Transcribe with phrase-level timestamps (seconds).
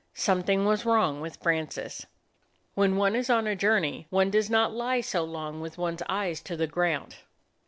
[0.15, 2.07] Something was wrong with Francis.
[2.73, 6.41] When one is on a journey one does not lie so long with one's eyes
[6.41, 7.17] to the ground.